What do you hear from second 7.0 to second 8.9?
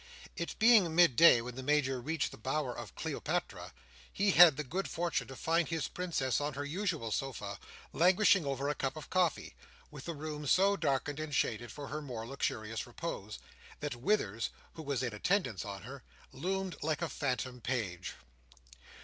sofa, languishing over a